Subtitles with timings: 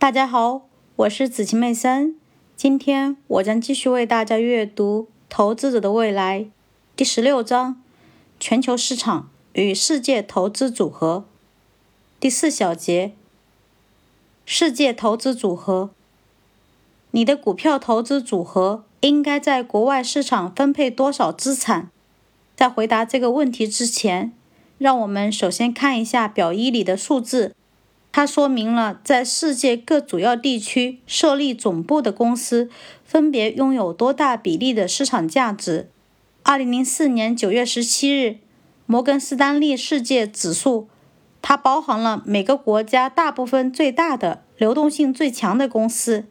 [0.00, 2.14] 大家好，我是子晴妹森。
[2.54, 6.42] 今天我将继续为大家阅读《投资者的未来》
[6.94, 7.82] 第十六章：
[8.38, 11.24] 全球市场与世界投资组合。
[12.20, 13.14] 第四小节：
[14.46, 15.90] 世界投资组合。
[17.10, 21.90] 你的股票投资组合应该在国外市场分配多少资产？
[22.54, 24.32] 在回答这个问题之前，
[24.78, 27.56] 让我们首先看一下表一里的数字。
[28.18, 32.68] 它说明了在世界各主要地区设立总部的公司
[33.04, 35.88] 分别拥有多大比例的市场价值。
[36.42, 38.38] 二零零四年九月十七日，
[38.86, 40.88] 摩根士丹利世界指数，
[41.40, 46.26] 它包含了每个国家大部分最大的、流动性最强的公司，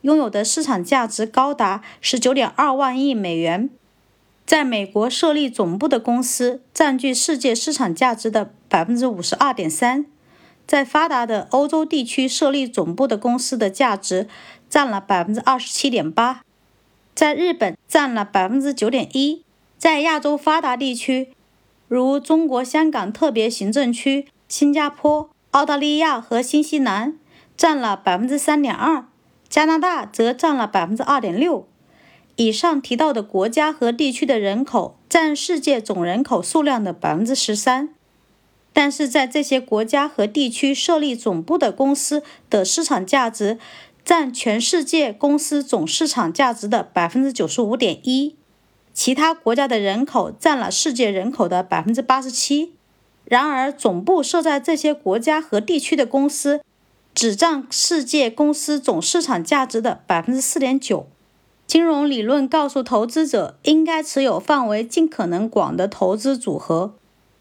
[0.00, 3.68] 拥有的市场价值高达十九点二万亿美元。
[4.46, 10.06] 在美国设立总部的公司占据世界市场价值的百分之五十二点三。
[10.68, 14.28] 在发达的欧洲地区设立总部的公司的价值
[14.68, 16.42] 占了百分之二十七点八，
[17.14, 19.42] 在日本占了百分之九点一，
[19.78, 21.32] 在亚洲发达地区，
[21.88, 27.16] 如中国香港特别行政区、新加坡、澳大利亚和新西兰，
[27.56, 29.06] 占了百分之三点二，
[29.48, 31.66] 加拿大则占了百分之二点六。
[32.36, 37.94] 以上提到的国家和地区的人口占世界总人口数量的百分之十三。
[38.78, 43.58] 但是在这些国家和地区设立总部的公司的市场价值
[44.04, 48.36] 占全世界公司总市场价值的百分之九十五点一，
[48.94, 52.72] 其他国家的人口占了世界人口的百分之八十七。
[53.24, 56.60] 然而，总部设在这些国家和地区的公司
[57.12, 61.08] 只占世界公司总市场价值的百分之四点九。
[61.66, 66.94] 金融理论告诉投资者，应该持有范围尽可能广的投资组合。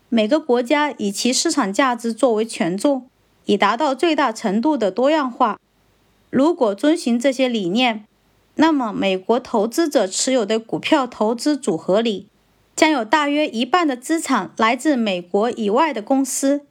[0.10, 3.10] 每个国家以其市场价值作为权重，
[3.46, 5.60] 以达到最大程度的多样化。
[6.30, 8.06] 如果遵循这些理念，
[8.56, 12.28] 那么美国投资者持有的股票投资组合里，
[12.76, 16.62] 将有大约一半的资产来自美国以外的公司。